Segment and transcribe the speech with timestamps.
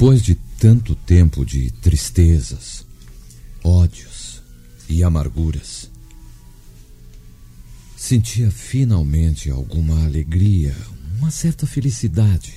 [0.00, 2.86] Depois de tanto tempo de tristezas,
[3.62, 4.40] ódios
[4.88, 5.90] e amarguras,
[7.98, 10.74] sentia finalmente alguma alegria,
[11.18, 12.54] uma certa felicidade.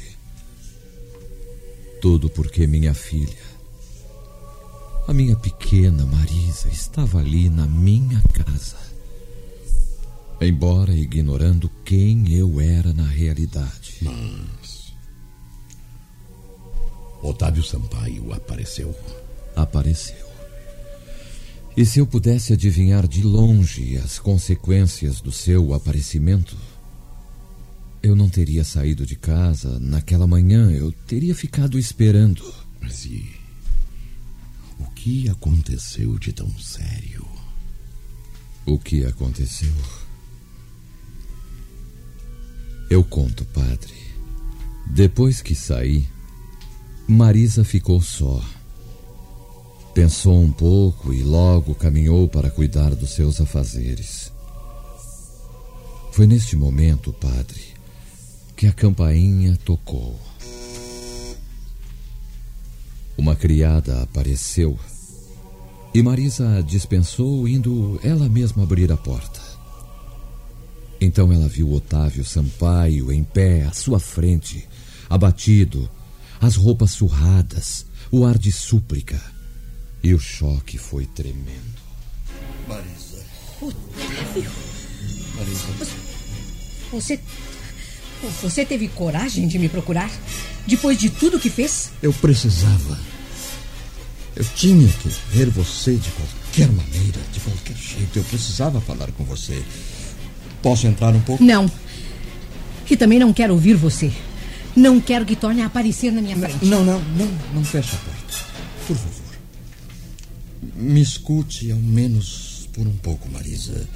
[2.01, 3.43] Tudo porque minha filha,
[5.05, 8.77] a minha pequena Marisa, estava ali na minha casa.
[10.39, 13.97] Embora ignorando quem eu era na realidade.
[14.01, 14.82] Mas.
[17.23, 18.93] Otávio Sampaio apareceu.
[19.55, 20.33] Apareceu.
[21.75, 26.55] E se eu pudesse adivinhar de longe as consequências do seu aparecimento,
[28.03, 32.43] eu não teria saído de casa naquela manhã, eu teria ficado esperando.
[32.81, 33.25] Mas e.
[34.77, 37.25] O que aconteceu de tão sério?
[38.65, 39.73] O que aconteceu?
[42.89, 43.93] Eu conto, padre.
[44.85, 46.05] Depois que saí,
[47.07, 48.41] Marisa ficou só.
[49.93, 54.31] Pensou um pouco e logo caminhou para cuidar dos seus afazeres.
[56.11, 57.61] Foi neste momento, padre,
[58.55, 60.19] que a campainha tocou.
[63.17, 64.79] Uma criada apareceu
[65.93, 69.39] e Marisa a dispensou, indo ela mesma abrir a porta.
[70.99, 74.67] Então ela viu Otávio Sampaio em pé à sua frente,
[75.07, 75.87] abatido,
[76.45, 79.19] as roupas surradas, o ar de súplica.
[80.03, 81.81] E o choque foi tremendo.
[82.67, 83.23] Marisa.
[83.61, 84.51] Otávio,
[85.35, 85.95] Marisa.
[86.91, 87.19] você.
[88.41, 90.09] Você teve coragem de me procurar?
[90.65, 91.91] Depois de tudo que fez?
[92.01, 92.97] Eu precisava.
[94.35, 98.19] Eu tinha que ver você de qualquer maneira, de qualquer jeito.
[98.19, 99.61] Eu precisava falar com você.
[100.61, 101.43] Posso entrar um pouco?
[101.43, 101.69] Não.
[102.89, 104.11] E também não quero ouvir você.
[104.75, 106.65] Não quero que torne a aparecer na minha frente.
[106.65, 108.37] Não, não, não, não feche a porta.
[108.87, 109.23] Por favor.
[110.75, 113.87] Me escute ao menos por um pouco, Marisa.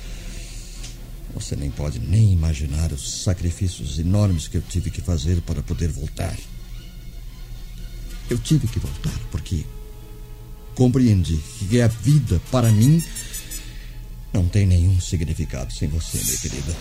[1.33, 5.89] Você nem pode nem imaginar os sacrifícios enormes que eu tive que fazer para poder
[5.89, 6.35] voltar.
[8.29, 9.65] Eu tive que voltar porque
[10.75, 11.39] compreendi
[11.69, 13.03] que a vida, para mim,
[14.31, 16.75] não tem nenhum significado sem você, minha querida.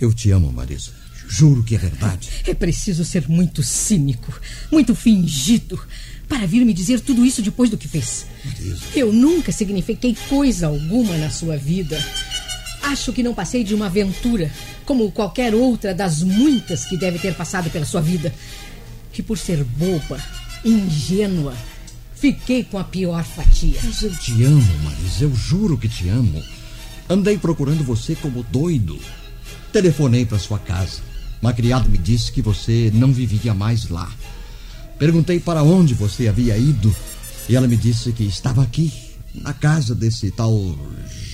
[0.00, 1.03] Eu te amo, Marisa.
[1.28, 2.28] Juro que é verdade.
[2.46, 4.32] É preciso ser muito cínico,
[4.70, 5.80] muito fingido,
[6.28, 8.26] para vir me dizer tudo isso depois do que fez.
[8.94, 12.02] Eu nunca signifiquei coisa alguma na sua vida.
[12.82, 14.50] Acho que não passei de uma aventura,
[14.84, 18.34] como qualquer outra das muitas que deve ter passado pela sua vida.
[19.16, 20.20] E por ser boba,
[20.64, 21.54] ingênua,
[22.14, 23.78] fiquei com a pior fatia.
[23.82, 25.24] Mas eu te amo, Marisa.
[25.24, 26.42] Eu juro que te amo.
[27.08, 28.98] Andei procurando você como doido.
[29.72, 31.13] Telefonei para sua casa.
[31.44, 34.10] Uma criada me disse que você não vivia mais lá.
[34.98, 36.96] Perguntei para onde você havia ido
[37.46, 38.90] e ela me disse que estava aqui,
[39.34, 40.74] na casa desse tal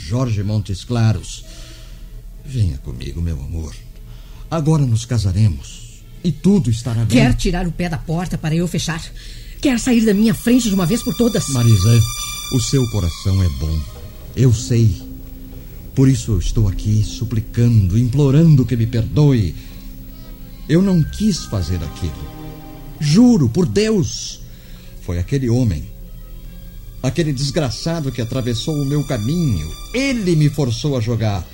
[0.09, 1.45] Jorge Montes Claros.
[2.45, 3.73] Venha comigo, meu amor.
[4.51, 7.17] Agora nos casaremos e tudo estará bem.
[7.17, 9.01] Quer tirar o pé da porta para eu fechar?
[9.61, 11.51] Quer sair da minha frente de uma vez por todas?
[11.51, 12.01] Marisa,
[12.53, 13.81] o seu coração é bom.
[14.35, 14.93] Eu sei.
[15.95, 19.70] Por isso eu estou aqui suplicando, implorando que me perdoe.
[20.71, 22.31] Eu não quis fazer aquilo.
[23.01, 24.41] Juro, por Deus.
[25.03, 25.91] Foi aquele homem.
[27.03, 29.69] Aquele desgraçado que atravessou o meu caminho.
[29.93, 31.45] Ele me forçou a jogar.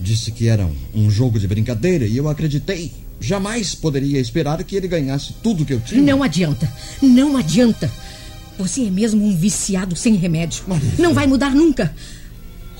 [0.00, 2.92] Disse que era um, um jogo de brincadeira e eu acreditei.
[3.20, 6.00] Jamais poderia esperar que ele ganhasse tudo que eu tinha.
[6.00, 6.72] Não adianta.
[7.02, 7.92] Não adianta.
[8.58, 10.64] Você é mesmo um viciado sem remédio.
[10.66, 11.02] Marisa.
[11.02, 11.94] Não vai mudar nunca.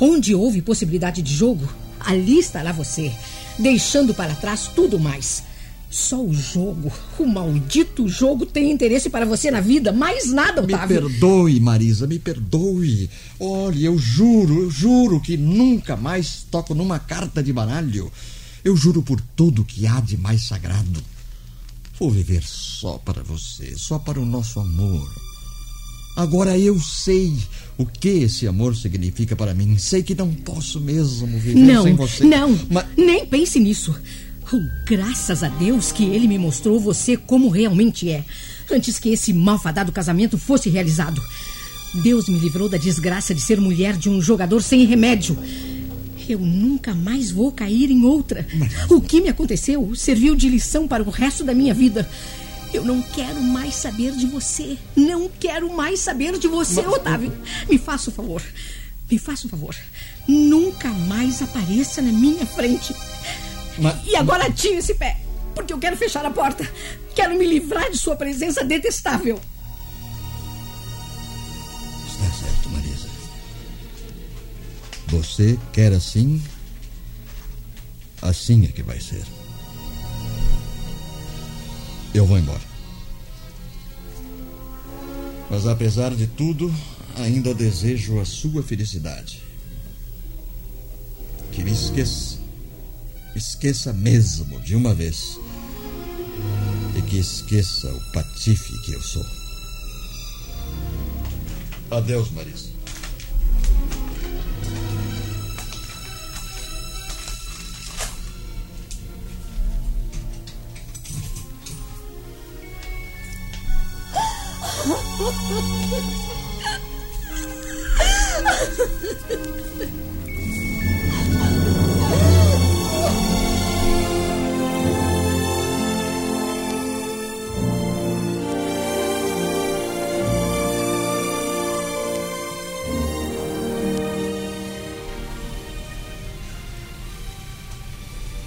[0.00, 1.68] Onde houve possibilidade de jogo,
[2.00, 3.12] ali estará você,
[3.58, 5.42] deixando para trás tudo mais.
[5.90, 9.92] Só o jogo, o maldito jogo, tem interesse para você na vida.
[9.92, 11.08] Mais nada, Me Otávio.
[11.08, 13.08] perdoe, Marisa, me perdoe.
[13.38, 18.10] Olhe, eu juro, eu juro que nunca mais toco numa carta de baralho.
[18.64, 21.00] Eu juro por tudo que há de mais sagrado.
[21.96, 25.08] Vou viver só para você, só para o nosso amor.
[26.16, 27.34] Agora eu sei
[27.76, 29.76] o que esse amor significa para mim.
[29.78, 32.24] Sei que não posso mesmo viver Não, sem você.
[32.24, 33.94] não, Mas nem pense nisso.
[34.52, 38.24] Oh, graças a Deus que ele me mostrou você como realmente é,
[38.70, 41.20] antes que esse malfadado casamento fosse realizado.
[42.02, 45.36] Deus me livrou da desgraça de ser mulher de um jogador sem remédio.
[46.28, 48.46] Eu nunca mais vou cair em outra.
[48.88, 52.08] O que me aconteceu serviu de lição para o resto da minha vida.
[52.74, 54.76] Eu não quero mais saber de você.
[54.96, 57.32] Não quero mais saber de você, Otávio.
[57.70, 58.42] Me faça o favor.
[59.08, 59.76] Me faça o favor.
[60.26, 62.92] Nunca mais apareça na minha frente.
[63.78, 65.20] Mas- E agora tire esse pé,
[65.54, 66.68] porque eu quero fechar a porta.
[67.14, 69.40] Quero me livrar de sua presença detestável.
[72.08, 73.08] Está certo, Marisa.
[75.08, 76.42] Você quer assim?
[78.20, 79.22] Assim é que vai ser.
[82.14, 82.62] Eu vou embora.
[85.50, 86.72] Mas apesar de tudo,
[87.16, 89.42] ainda desejo a sua felicidade.
[91.50, 92.38] Que me esqueça.
[93.34, 95.38] Esqueça mesmo de uma vez.
[96.96, 99.26] E que esqueça o patife que eu sou.
[101.90, 102.73] Adeus, Marisa.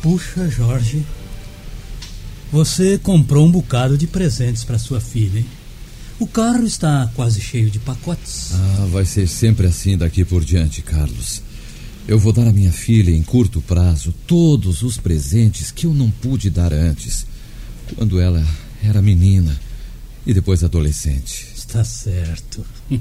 [0.02, 1.04] Puxa, Jorge.
[2.52, 5.46] Você comprou um bocado de presentes para sua filha, hein?
[6.20, 8.52] O carro está quase cheio de pacotes.
[8.54, 11.44] Ah, vai ser sempre assim daqui por diante, Carlos.
[12.08, 16.10] Eu vou dar à minha filha, em curto prazo, todos os presentes que eu não
[16.10, 17.28] pude dar antes,
[17.96, 18.44] quando ela
[18.82, 19.60] era menina
[20.26, 21.48] e depois adolescente.
[21.56, 22.66] Está certo.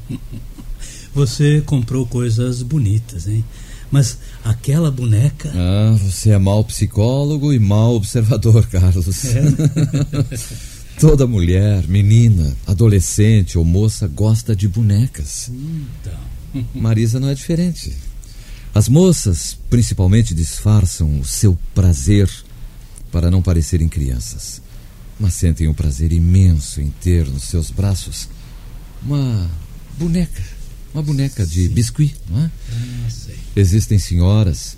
[1.15, 3.43] Você comprou coisas bonitas, hein?
[3.91, 5.51] Mas aquela boneca.
[5.55, 9.07] Ah, você é mau psicólogo e mau observador, Carlos.
[10.99, 15.51] Toda mulher, menina, adolescente ou moça gosta de bonecas.
[15.51, 16.65] Então.
[16.75, 17.95] Marisa não é diferente.
[18.75, 22.31] As moças, principalmente, disfarçam o seu prazer
[23.13, 24.63] para não parecerem crianças.
[25.19, 28.29] Mas sentem um prazer imenso em ter nos seus braços
[29.03, 29.51] uma
[29.99, 30.43] boneca.
[30.93, 32.51] Uma boneca de biscuit, não é?
[32.73, 33.37] Ah, sei.
[33.55, 34.77] Existem senhoras,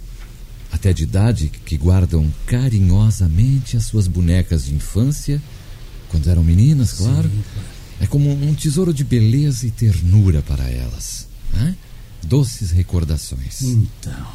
[0.73, 5.41] até de idade, que guardam carinhosamente as suas bonecas de infância,
[6.09, 7.29] quando eram meninas, claro.
[7.29, 7.43] Sim.
[8.01, 11.27] É como um tesouro de beleza e ternura para elas.
[11.53, 11.77] né?
[12.25, 13.63] Doces recordações.
[13.63, 14.27] Então.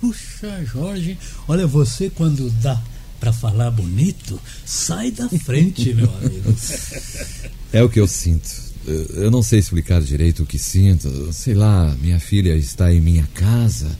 [0.00, 1.18] Puxa, Jorge.
[1.46, 2.80] Olha, você quando dá
[3.20, 6.54] para falar bonito, sai da frente, meu amigo.
[7.72, 8.50] É o que eu sinto.
[8.86, 11.32] Eu eu não sei explicar direito o que sinto.
[11.32, 13.90] Sei lá, minha filha está em minha casa.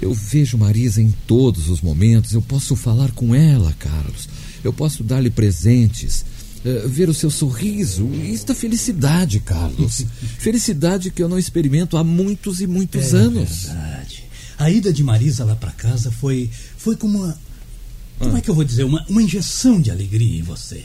[0.00, 2.32] Eu vejo Marisa em todos os momentos.
[2.32, 4.28] Eu posso falar com ela, Carlos.
[4.64, 6.24] Eu posso dar-lhe presentes.
[6.64, 8.06] Eh, ver o seu sorriso.
[8.14, 10.04] Isso é felicidade, Carlos.
[10.38, 13.64] felicidade que eu não experimento há muitos e muitos É anos.
[13.64, 14.24] verdade.
[14.58, 17.38] A ida de Marisa lá para casa foi foi como uma
[18.18, 20.84] como é que eu vou dizer uma, uma injeção de alegria em você.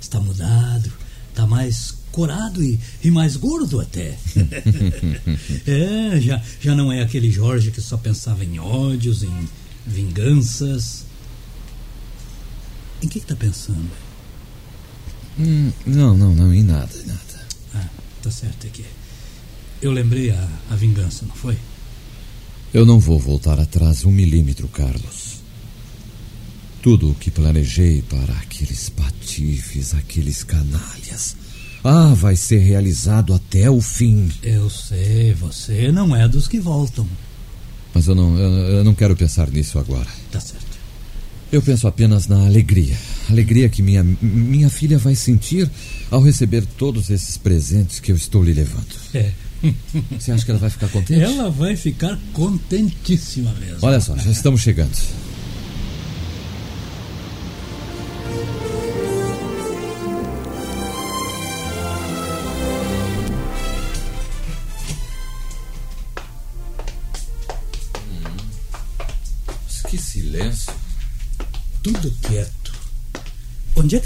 [0.00, 0.92] Está mudado,
[1.30, 4.16] está mais corado e, e mais gordo até.
[5.66, 9.48] é, já já não é aquele Jorge que só pensava em ódios, em
[9.84, 11.04] vinganças.
[13.02, 13.90] Em que está pensando?
[15.38, 17.46] Hum, não, não, não, em nada, em nada.
[17.74, 17.88] Ah,
[18.22, 18.84] tá certo aqui.
[19.82, 21.56] Eu lembrei a, a vingança, não foi?
[22.72, 25.34] Eu não vou voltar atrás um milímetro, Carlos.
[26.82, 31.36] Tudo o que planejei para aqueles patifes, aqueles canalhas.
[31.82, 34.30] Ah, vai ser realizado até o fim.
[34.42, 37.06] Eu sei, você não é dos que voltam.
[37.94, 40.08] Mas eu não, eu, eu não quero pensar nisso agora.
[40.32, 40.78] Tá certo.
[41.52, 42.96] Eu penso apenas na alegria.
[43.30, 45.70] Alegria que minha, minha filha vai sentir
[46.10, 48.94] ao receber todos esses presentes que eu estou lhe levando.
[49.14, 49.32] É.
[50.18, 51.22] Você acha que ela vai ficar contente?
[51.22, 53.78] Ela vai ficar contentíssima mesmo.
[53.82, 54.92] Olha só, já estamos chegando.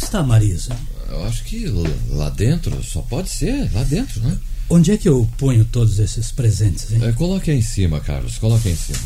[0.09, 0.75] Está Marisa?
[1.09, 1.67] Eu acho que
[2.11, 4.39] lá dentro só pode ser, lá dentro, né?
[4.71, 7.05] Onde é que eu ponho todos esses presentes, hein?
[7.05, 8.37] É, coloque aí em cima, Carlos.
[8.39, 8.99] Coloque aí em cima.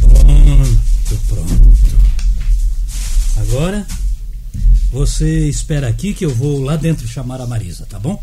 [0.00, 1.74] Pronto, pronto.
[3.36, 3.86] Agora,
[4.90, 8.22] você espera aqui que eu vou lá dentro chamar a Marisa, tá bom?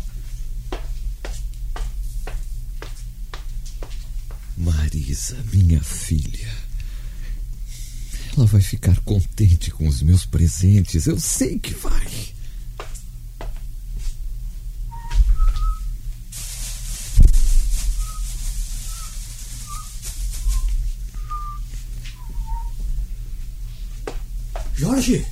[4.56, 6.61] Marisa, minha filha.
[8.36, 11.06] Ela vai ficar contente com os meus presentes.
[11.06, 12.32] Eu sei que vai.
[24.74, 25.24] Jorge,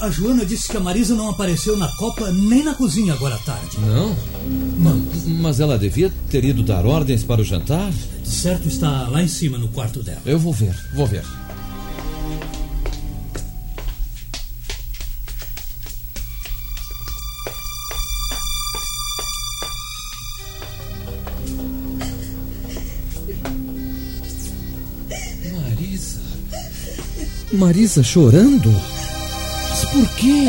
[0.00, 3.38] a Joana disse que a Marisa não apareceu na Copa nem na cozinha agora à
[3.38, 3.78] tarde.
[3.78, 4.16] Não?
[4.78, 5.06] Não.
[5.40, 7.92] Mas ela devia ter ido dar ordens para o jantar?
[7.92, 10.22] De certo está lá em cima no quarto dela.
[10.24, 11.24] Eu vou ver, vou ver.
[27.52, 28.72] Marisa chorando?
[29.68, 30.48] Mas por quê?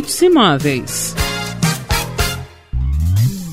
[0.01, 1.15] Ritz Imóveis.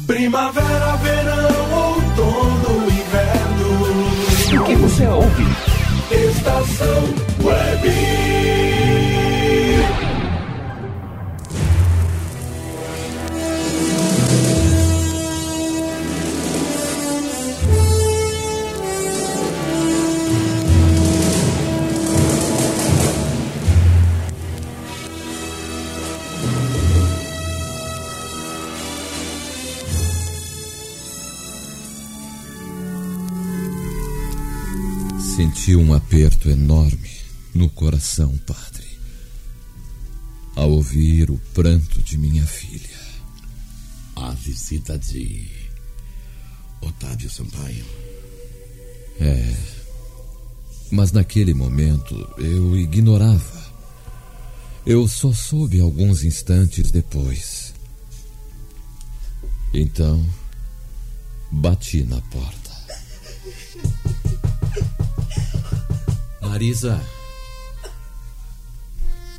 [0.07, 4.63] Primavera, verão, outono, inverno.
[4.63, 5.47] O que você ouve?
[6.11, 7.05] Estação
[7.45, 8.58] Web.
[35.69, 37.11] Senti um aperto enorme
[37.55, 38.87] no coração, padre,
[40.57, 42.99] ao ouvir o pranto de minha filha.
[44.17, 45.47] A visita de
[46.81, 47.85] Otávio Sampaio.
[49.21, 49.57] É.
[50.91, 53.75] Mas naquele momento eu ignorava.
[54.87, 57.75] Eu só soube alguns instantes depois.
[59.75, 60.27] Então,
[61.53, 62.58] bati na porta.
[66.59, 67.01] Marisa.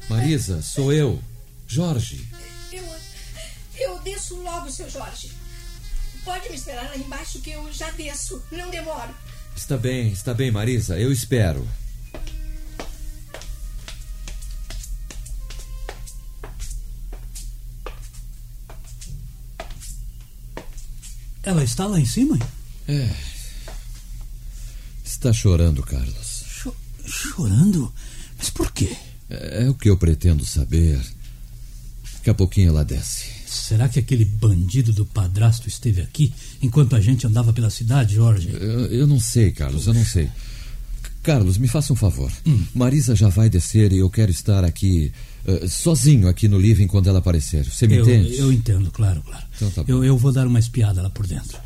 [0.09, 1.21] Marisa, sou eu,
[1.67, 2.25] Jorge.
[2.71, 2.85] Eu,
[3.77, 5.29] eu desço logo, seu Jorge.
[6.23, 8.41] Pode me esperar lá embaixo que eu já desço.
[8.49, 9.13] Não demoro.
[9.53, 11.67] Está bem, está bem, Marisa, eu espero.
[21.43, 22.39] Ela está lá em cima?
[22.87, 23.13] É.
[25.03, 26.28] Está chorando, Carlos.
[27.09, 27.91] Cho chorando?
[28.37, 28.95] Mas por quê?
[29.29, 30.99] É, é o que eu pretendo saber.
[32.15, 33.39] Daqui a pouquinho ela desce.
[33.45, 38.49] Será que aquele bandido do padrasto esteve aqui enquanto a gente andava pela cidade, Jorge?
[38.53, 40.29] Eu, eu não sei, Carlos, eu não sei.
[41.23, 42.31] Carlos, me faça um favor.
[42.45, 42.63] Hum.
[42.73, 45.11] Marisa já vai descer e eu quero estar aqui
[45.47, 47.65] uh, sozinho aqui no living quando ela aparecer.
[47.65, 48.37] Você me eu, entende?
[48.37, 49.43] Eu entendo, claro, claro.
[49.55, 49.83] Então tá.
[49.87, 51.57] Eu, eu vou dar uma espiada lá por dentro.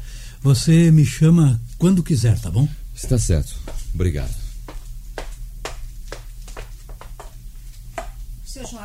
[0.41, 2.67] Você me chama quando quiser, tá bom?
[2.95, 3.55] Está certo.
[3.93, 4.42] Obrigado.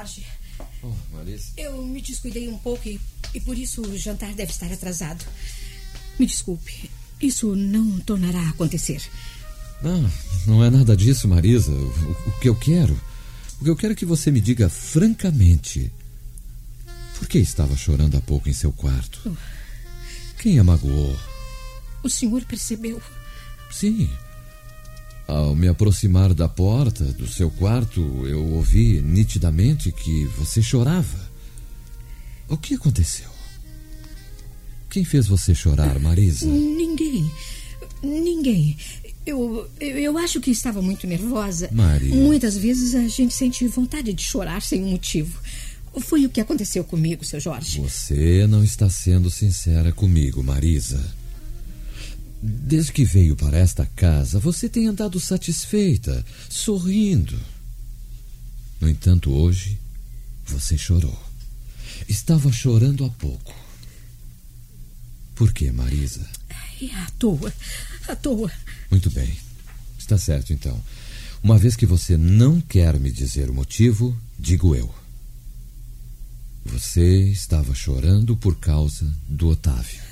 [0.09, 0.27] Jorge.
[0.83, 1.53] Oh, Marisa.
[1.57, 3.01] Eu me descuidei um pouco e,
[3.35, 5.25] e por isso o jantar deve estar atrasado.
[6.18, 6.90] Me desculpe.
[7.21, 9.03] Isso não tornará a acontecer.
[9.83, 10.11] Não,
[10.47, 11.73] não é nada disso, Marisa.
[11.73, 12.99] O, o, que eu quero.
[13.61, 15.92] O que eu quero é que você me diga francamente.
[17.18, 19.21] Por que estava chorando há pouco em seu quarto?
[19.27, 19.37] Oh.
[20.40, 21.16] Quem a magoou?
[22.03, 23.03] O senhor percebeu?
[23.71, 24.09] Sim.
[25.28, 31.28] Ao me aproximar da porta do seu quarto, eu ouvi nitidamente que você chorava.
[32.48, 33.28] O que aconteceu?
[34.88, 36.46] Quem fez você chorar, Marisa?
[36.46, 37.30] Ninguém.
[38.02, 38.74] Ninguém.
[39.26, 41.68] Eu, eu, eu, acho que estava muito nervosa.
[41.72, 42.14] Maria.
[42.14, 45.38] Muitas vezes a gente sente vontade de chorar sem um motivo.
[46.00, 47.80] Foi o que aconteceu comigo, seu Jorge.
[47.80, 51.17] Você não está sendo sincera comigo, Marisa.
[52.40, 57.38] Desde que veio para esta casa, você tem andado satisfeita, sorrindo.
[58.81, 59.79] No entanto, hoje,
[60.46, 61.18] você chorou.
[62.09, 63.55] Estava chorando há pouco.
[65.35, 66.29] Por que, Marisa?
[66.81, 67.53] É à toa.
[68.07, 68.51] À toa.
[68.90, 69.37] Muito bem.
[69.98, 70.81] Está certo, então.
[71.42, 74.92] Uma vez que você não quer me dizer o motivo, digo eu.
[76.64, 80.03] Você estava chorando por causa do Otávio.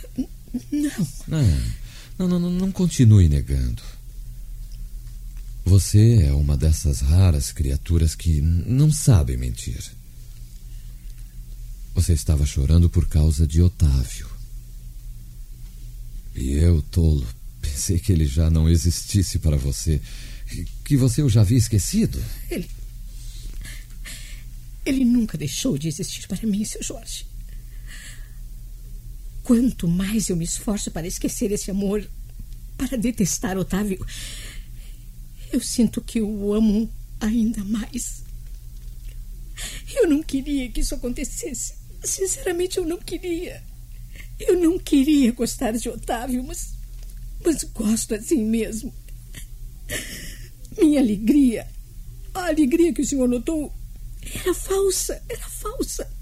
[0.73, 1.47] Não.
[2.18, 3.83] Não, não, não, não continue negando.
[5.64, 9.83] Você é uma dessas raras criaturas que não sabem mentir.
[11.94, 14.29] Você estava chorando por causa de Otávio.
[16.35, 17.26] E eu, tolo,
[17.61, 20.00] pensei que ele já não existisse para você.
[20.85, 22.22] Que você o já havia esquecido.
[22.50, 22.70] Ele.
[24.85, 27.26] Ele nunca deixou de existir para mim, seu Jorge.
[29.47, 32.05] Quanto mais eu me esforço para esquecer esse amor,
[32.77, 34.05] para detestar Otávio,
[35.53, 38.25] eu sinto que o amo ainda mais.
[39.95, 41.75] Eu não queria que isso acontecesse.
[42.03, 43.63] Sinceramente, eu não queria.
[44.37, 46.75] Eu não queria gostar de Otávio, mas
[47.45, 48.93] Mas gosto assim mesmo.
[50.77, 51.69] Minha alegria,
[52.35, 53.73] a alegria que o senhor notou,
[54.35, 56.15] era falsa, era falsa.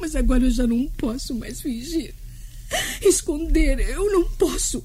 [0.00, 2.14] Mas agora eu já não posso mais fingir.
[3.02, 4.84] Esconder, eu não posso.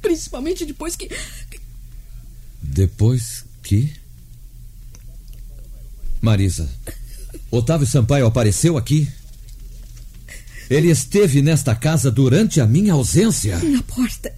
[0.00, 1.10] Principalmente depois que.
[2.62, 3.92] Depois que.
[6.20, 6.68] Marisa,
[7.50, 9.08] Otávio Sampaio apareceu aqui?
[10.68, 13.58] Ele esteve nesta casa durante a minha ausência?
[13.58, 14.34] Na porta.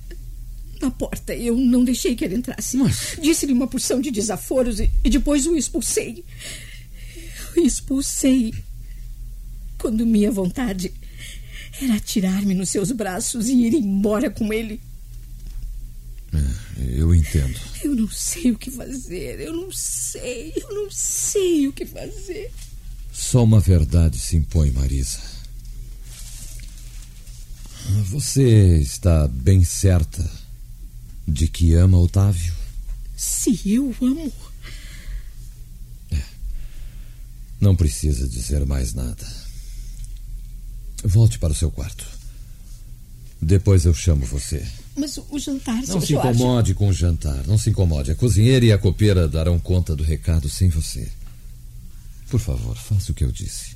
[0.81, 1.35] Na porta.
[1.35, 2.77] Eu não deixei que ele entrasse.
[2.77, 3.17] Mas...
[3.21, 6.25] Disse-lhe uma porção de desaforos e, e depois o expulsei.
[7.57, 8.55] Eu expulsei.
[9.81, 10.93] Quando minha vontade
[11.81, 14.79] era tirar-me nos seus braços e ir embora com ele.
[16.35, 17.59] É, eu entendo.
[17.83, 19.41] Eu não sei o que fazer.
[19.41, 20.53] Eu não sei.
[20.55, 22.53] Eu não sei o que fazer.
[23.11, 25.19] Só uma verdade se impõe, Marisa.
[28.11, 30.31] Você está bem certa
[31.27, 32.55] de que ama Otávio?
[33.17, 34.31] Se eu amo.
[36.13, 36.23] É.
[37.59, 39.40] Não precisa dizer mais nada.
[41.05, 42.07] Volte para o seu quarto.
[43.41, 44.67] Depois eu chamo você.
[44.97, 46.15] Mas o jantar, Não se Jorge.
[46.15, 47.47] incomode com o jantar.
[47.47, 48.11] Não se incomode.
[48.11, 51.09] A cozinheira e a copeira darão conta do recado sem você.
[52.29, 53.75] Por favor, faça o que eu disse.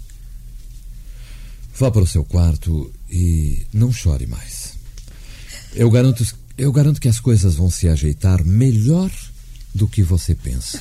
[1.77, 4.75] Vá para o seu quarto e não chore mais.
[5.73, 6.25] Eu garanto,
[6.59, 9.11] eu garanto que as coisas vão se ajeitar melhor
[9.75, 10.81] do que você pensa.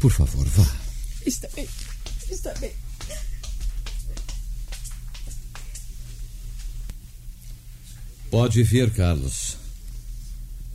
[0.00, 0.76] Por favor, vá.
[1.26, 1.68] Está bem.
[2.30, 2.72] Está bem.
[8.30, 9.56] Pode vir, Carlos.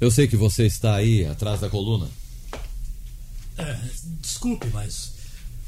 [0.01, 2.07] Eu sei que você está aí, atrás da coluna.
[3.57, 3.77] É,
[4.21, 5.13] desculpe, mas.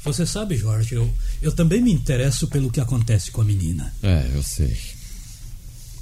[0.04, 3.92] Você sabe, Jorge, eu, eu também me interesso pelo que acontece com a menina.
[4.02, 4.76] É, eu sei.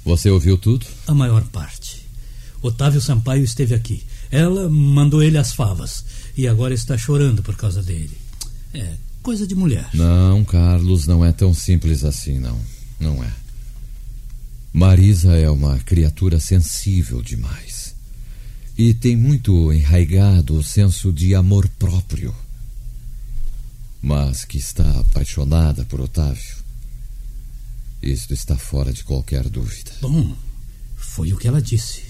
[0.03, 0.85] Você ouviu tudo?
[1.07, 2.05] A maior parte.
[2.61, 4.03] Otávio Sampaio esteve aqui.
[4.29, 6.05] Ela mandou ele as favas.
[6.37, 8.17] E agora está chorando por causa dele.
[8.73, 8.93] É,
[9.23, 9.89] coisa de mulher.
[9.93, 12.59] Não, Carlos, não é tão simples assim, não.
[12.99, 13.31] Não é.
[14.75, 17.95] Marisa é uma criatura sensível demais.
[18.77, 22.35] E tem muito enraigado o senso de amor próprio.
[24.01, 26.57] Mas que está apaixonada por Otávio.
[28.01, 29.93] Isto está fora de qualquer dúvida.
[30.01, 30.35] Bom,
[30.97, 32.03] foi o que ela disse.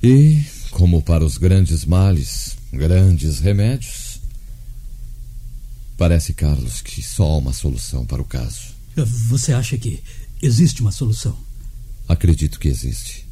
[0.00, 4.20] E, como para os grandes males, grandes remédios,
[5.98, 8.76] parece, Carlos, que só há uma solução para o caso.
[9.28, 10.00] Você acha que
[10.40, 11.45] existe uma solução?
[12.08, 13.26] Acredito que existe.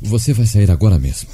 [0.00, 1.28] Você vai sair agora mesmo.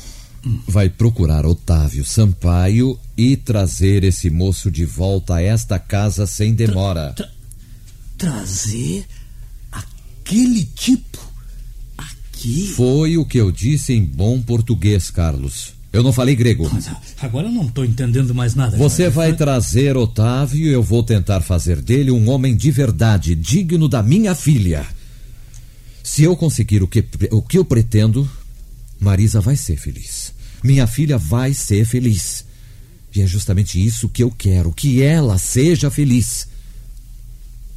[0.66, 7.14] Vai procurar Otávio Sampaio e trazer esse moço de volta a esta casa sem demora.
[7.14, 7.28] Tra
[8.18, 9.06] trazer
[9.72, 11.18] aquele tipo
[11.96, 12.72] aqui?
[12.74, 15.72] Foi o que eu disse em bom português, Carlos.
[15.92, 16.68] Eu não falei grego.
[16.72, 16.90] Mas
[17.22, 18.76] agora eu não estou entendendo mais nada.
[18.76, 23.88] Você vai trazer Otávio e eu vou tentar fazer dele um homem de verdade, digno
[23.88, 24.84] da minha filha.
[26.04, 28.30] Se eu conseguir o que, o que eu pretendo,
[29.00, 30.34] Marisa vai ser feliz.
[30.62, 32.44] Minha filha vai ser feliz.
[33.14, 36.46] E é justamente isso que eu quero, que ela seja feliz.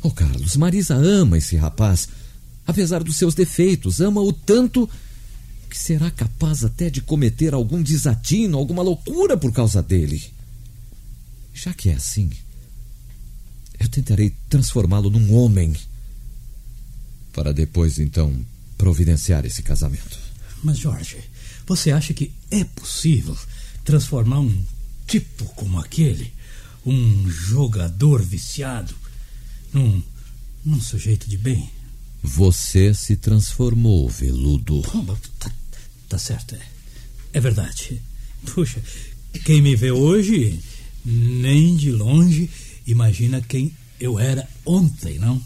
[0.03, 2.09] Oh, Carlos, Marisa ama esse rapaz,
[2.65, 4.89] apesar dos seus defeitos, ama-o tanto
[5.69, 10.21] que será capaz até de cometer algum desatino, alguma loucura por causa dele.
[11.53, 12.29] Já que é assim,
[13.79, 15.73] eu tentarei transformá-lo num homem
[17.37, 18.33] para depois então
[18.79, 20.17] providenciar esse casamento.
[20.63, 21.17] Mas Jorge,
[21.67, 23.37] você acha que é possível
[23.85, 24.65] transformar um
[25.05, 26.33] tipo como aquele,
[26.83, 28.91] um jogador viciado,
[29.71, 30.01] num,
[30.65, 31.69] num sujeito de bem?
[32.23, 34.81] Você se transformou, veludo.
[35.37, 35.51] Tá,
[36.09, 36.61] tá certo, é.
[37.33, 38.01] É verdade.
[38.51, 38.81] Puxa,
[39.45, 40.59] quem me vê hoje,
[41.05, 42.49] nem de longe,
[42.87, 45.39] imagina quem eu era ontem, não?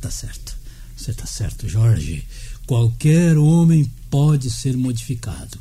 [0.00, 0.56] Tá certo.
[0.96, 2.26] Você tá certo, Jorge.
[2.66, 5.58] Qualquer homem pode ser modificado,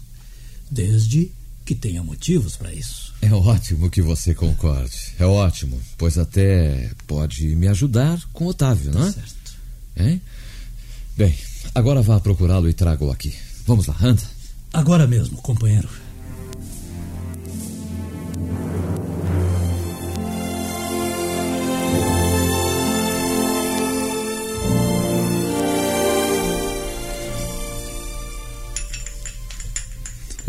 [0.69, 1.32] desde
[1.65, 3.13] que tenha motivos para isso.
[3.21, 5.13] É ótimo que você concorde.
[5.19, 9.12] É ótimo, pois até pode me ajudar com Otávio, não é?
[9.12, 9.56] Tá certo.
[9.98, 10.21] Hein?
[11.17, 11.36] Bem,
[11.74, 13.34] agora vá procurá-lo e traga-o aqui.
[13.65, 14.21] Vamos lá, anda.
[14.71, 15.89] Agora mesmo, companheiro.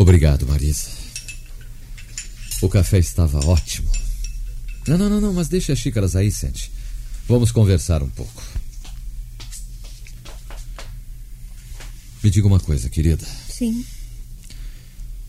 [0.06, 0.86] Obrigado, Marisa.
[2.62, 3.90] O café estava ótimo.
[4.86, 6.70] Não, não, não, não, mas deixe as xícaras aí, sente.
[7.26, 8.40] Vamos conversar um pouco.
[12.22, 13.26] Me diga uma coisa, querida.
[13.48, 13.84] Sim.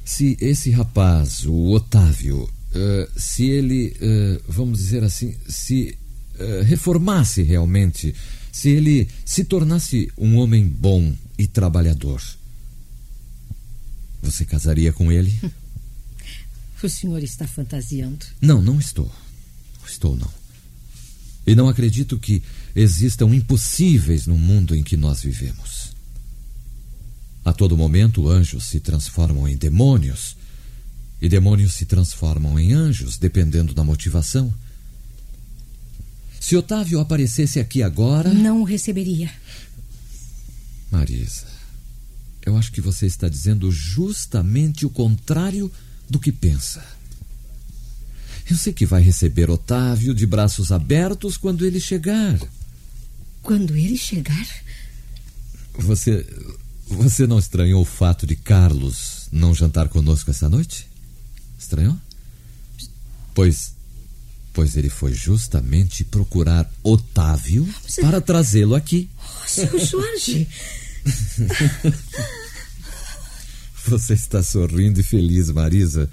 [0.06, 5.98] Se esse rapaz, o Otávio, uh, se ele, uh, vamos dizer assim, se
[6.36, 8.14] uh, reformasse realmente,
[8.52, 12.22] se ele se tornasse um homem bom e trabalhador,
[14.22, 15.38] você casaria com ele?
[16.84, 18.24] O senhor está fantasiando.
[18.40, 19.12] Não, não estou.
[19.84, 20.32] Estou, não.
[21.46, 22.44] E não acredito que
[22.76, 25.92] existam impossíveis no mundo em que nós vivemos.
[27.44, 30.38] A todo momento, anjos se transformam em demônios.
[31.20, 34.54] E demônios se transformam em anjos, dependendo da motivação.
[36.40, 38.34] Se Otávio aparecesse aqui agora.
[38.34, 39.32] Não o receberia.
[40.92, 41.48] Marisa,
[42.48, 45.70] eu acho que você está dizendo justamente o contrário
[46.10, 46.82] do que pensa.
[48.50, 52.40] Eu sei que vai receber Otávio de braços abertos quando ele chegar.
[53.44, 54.48] Quando ele chegar?
[55.78, 56.26] Você.
[56.88, 60.88] Você não estranhou o fato de Carlos não jantar conosco essa noite?
[61.60, 61.98] Estranhou?
[63.36, 63.74] Pois.
[64.54, 68.02] Pois ele foi justamente procurar Otávio Você...
[68.02, 69.10] para trazê-lo aqui.
[69.18, 70.48] Oh, seu Jorge!
[73.88, 76.10] Você está sorrindo e feliz, Marisa.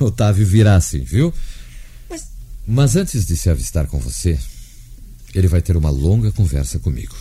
[0.00, 1.32] Otávio virá sim, viu?
[2.08, 2.26] Mas...
[2.66, 4.38] Mas antes de se avistar com você,
[5.34, 7.14] ele vai ter uma longa conversa comigo.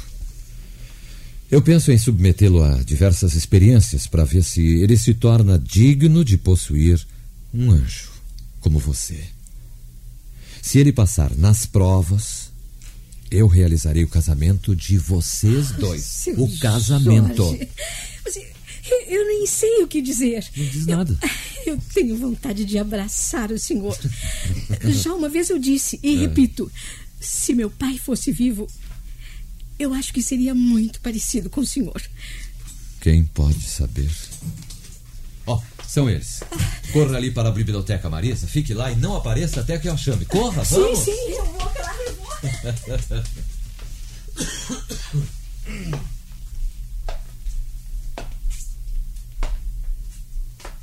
[1.49, 6.37] Eu penso em submetê-lo a diversas experiências para ver se ele se torna digno de
[6.37, 7.05] possuir
[7.53, 8.09] um anjo
[8.61, 9.21] como você.
[10.61, 12.50] Se ele passar nas provas,
[13.31, 16.25] eu realizarei o casamento de vocês dois.
[16.37, 17.43] o casamento.
[17.45, 18.51] Jorge.
[19.07, 20.45] Eu nem sei o que dizer.
[20.55, 21.17] Não diz nada.
[21.65, 23.97] Eu, eu tenho vontade de abraçar o senhor.
[25.01, 26.19] Já uma vez eu disse, e é.
[26.19, 26.69] repito:
[27.19, 28.67] se meu pai fosse vivo,
[29.79, 32.01] eu acho que seria muito parecido com o senhor.
[32.99, 34.11] Quem pode saber?
[35.47, 36.41] Ó, oh, são eles.
[36.91, 38.45] Corra ali para a biblioteca, Marisa.
[38.45, 40.25] Fique lá e não apareça até que eu chame.
[40.25, 40.99] Corra, vamos.
[40.99, 42.20] Sim, sim, eu vou, claro, eu vou.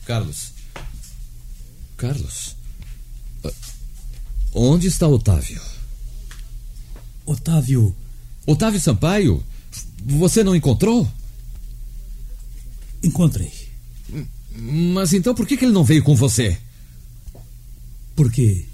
[0.05, 0.53] Carlos.
[1.97, 2.57] Carlos.
[4.55, 5.61] Onde está Otávio?
[7.27, 7.95] Otávio.
[8.47, 9.45] Otávio Sampaio?
[10.07, 11.07] Você não encontrou?
[13.03, 13.53] Encontrei.
[14.51, 16.59] Mas então por que, ele não veio com você?
[18.17, 18.67] Porque.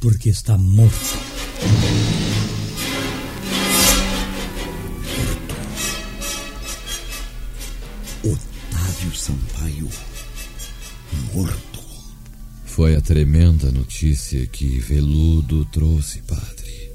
[0.00, 1.18] Porque está morto.
[8.24, 9.88] Otávio Sampaio
[11.34, 11.80] morto.
[12.64, 16.92] Foi a tremenda notícia que Veludo trouxe, padre.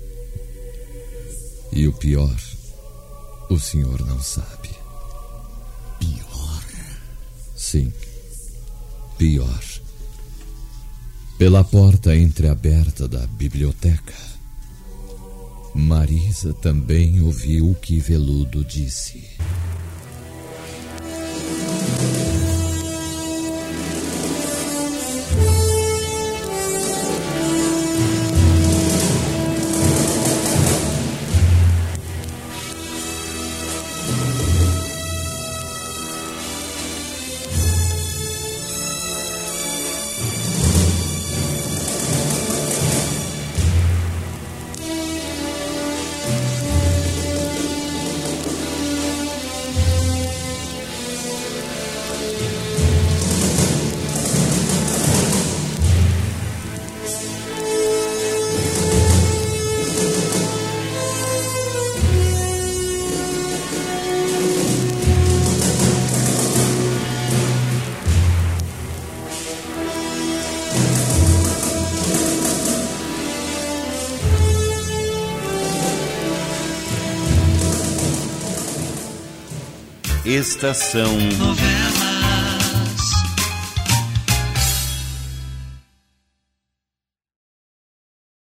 [1.71, 2.35] E o pior,
[3.49, 4.69] o senhor não sabe.
[5.99, 6.65] Pior?
[7.55, 7.91] Sim,
[9.17, 9.74] pior.
[11.37, 14.13] Pela porta entreaberta da biblioteca,
[15.73, 19.35] Marisa também ouviu o que Veludo disse.
[80.35, 82.04] Estação Novela.